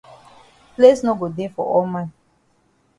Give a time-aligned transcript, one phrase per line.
[0.75, 2.07] Place no go dey for all man.